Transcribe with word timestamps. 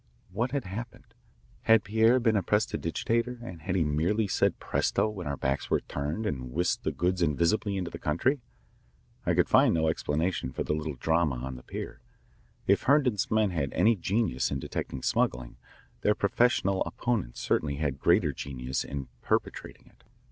What 0.31 0.49
had 0.49 0.65
happened? 0.65 1.13
Had 1.61 1.83
Pierre 1.83 2.19
been 2.19 2.35
a 2.35 2.41
prestidigitator 2.41 3.37
and 3.43 3.61
had 3.61 3.75
he 3.75 3.83
merely 3.83 4.27
said 4.27 4.57
presto 4.57 5.07
when 5.07 5.27
our 5.27 5.37
backs 5.37 5.69
were 5.69 5.81
turned 5.81 6.25
and 6.25 6.51
whisked 6.51 6.83
the 6.83 6.91
goods 6.91 7.21
invisibly 7.21 7.77
into 7.77 7.91
the 7.91 7.99
country? 7.99 8.41
I 9.27 9.35
could 9.35 9.47
find 9.47 9.75
no 9.75 9.89
explanation 9.89 10.53
for 10.53 10.63
the 10.63 10.73
little 10.73 10.95
drama 10.95 11.35
on 11.35 11.53
the 11.55 11.61
pier. 11.61 12.01
If 12.65 12.81
Herndon's 12.85 13.29
men 13.29 13.51
had 13.51 13.71
any 13.73 13.95
genius 13.95 14.49
in 14.49 14.57
detecting 14.57 15.03
smuggling, 15.03 15.57
their 16.01 16.15
professional 16.15 16.81
opponent 16.85 17.37
certainly 17.37 17.75
had 17.75 17.99
greater 17.99 18.31
genius 18.33 18.83
in 18.83 19.07
perpetrating 19.21 19.85
it. 19.85 20.03